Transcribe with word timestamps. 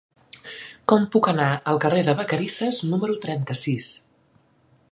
Com 0.93 1.03
puc 1.15 1.27
anar 1.33 1.49
al 1.73 1.81
carrer 1.83 2.01
de 2.07 2.15
Vacarisses 2.21 2.79
número 2.95 3.19
trenta-sis? 3.27 3.91